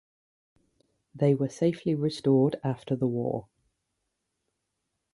They 1.13 1.35
were 1.35 1.47
safely 1.49 1.93
restored 1.93 2.55
after 2.63 2.95
the 2.95 3.05
war. 3.05 3.47